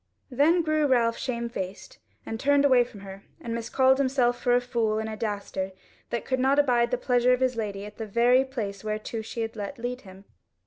[0.31, 4.97] Then grew Ralph shamefaced and turned away from her, and miscalled himself for a fool
[4.97, 5.73] and a dastard
[6.09, 9.41] that could not abide the pleasure of his lady at the very place whereto she
[9.41, 10.25] had let lead him.